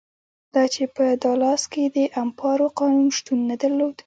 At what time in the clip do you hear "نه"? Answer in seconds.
3.49-3.55